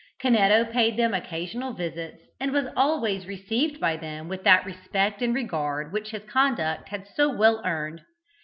Canetto 0.19 0.65
paid 0.71 0.97
them 0.97 1.13
occasional 1.13 1.73
visits, 1.73 2.23
and 2.39 2.51
was 2.51 2.65
always 2.75 3.27
received 3.27 3.79
by 3.79 3.95
them 3.97 4.27
with 4.27 4.43
that 4.45 4.65
respect 4.65 5.21
and 5.21 5.35
regard 5.35 5.93
which 5.93 6.09
his 6.09 6.23
conduct 6.23 6.89
had 6.89 7.07
so 7.07 7.29
well 7.29 7.61
earned. 7.63 8.01